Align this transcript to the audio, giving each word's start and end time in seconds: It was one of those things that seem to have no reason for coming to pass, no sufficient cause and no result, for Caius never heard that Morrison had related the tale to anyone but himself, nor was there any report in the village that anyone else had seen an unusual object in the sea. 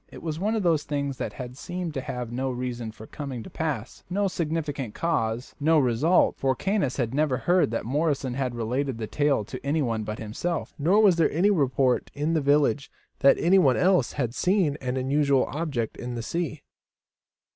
It 0.11 0.23
was 0.23 0.39
one 0.39 0.55
of 0.55 0.63
those 0.63 0.81
things 0.81 1.17
that 1.17 1.35
seem 1.55 1.91
to 1.91 2.01
have 2.01 2.31
no 2.31 2.49
reason 2.49 2.91
for 2.91 3.05
coming 3.05 3.43
to 3.43 3.51
pass, 3.51 4.03
no 4.09 4.27
sufficient 4.27 4.95
cause 4.95 5.53
and 5.59 5.65
no 5.67 5.77
result, 5.77 6.37
for 6.39 6.55
Caius 6.55 6.97
never 7.13 7.37
heard 7.37 7.69
that 7.69 7.85
Morrison 7.85 8.33
had 8.33 8.55
related 8.55 8.97
the 8.97 9.05
tale 9.05 9.45
to 9.45 9.63
anyone 9.63 10.01
but 10.03 10.17
himself, 10.17 10.73
nor 10.79 11.03
was 11.03 11.17
there 11.17 11.29
any 11.31 11.51
report 11.51 12.09
in 12.15 12.33
the 12.33 12.41
village 12.41 12.89
that 13.19 13.37
anyone 13.37 13.77
else 13.77 14.13
had 14.13 14.33
seen 14.33 14.75
an 14.81 14.97
unusual 14.97 15.45
object 15.51 15.97
in 15.97 16.15
the 16.15 16.23
sea. 16.23 16.63